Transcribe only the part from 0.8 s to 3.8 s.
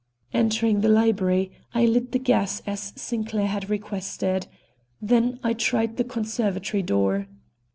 the library, I lit the gas as Sinclair had